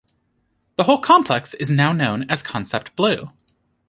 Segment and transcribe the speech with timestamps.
[0.77, 3.29] The whole complex is now known as "Concept Blue".